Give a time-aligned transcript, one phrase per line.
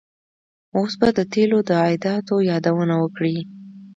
[0.77, 3.37] اوس به د تیلو د عایداتو یادونه وکړي.